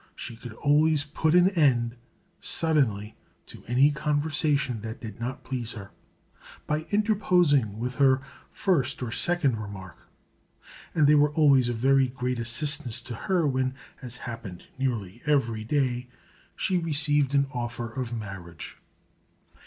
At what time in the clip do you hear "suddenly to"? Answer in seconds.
2.39-3.63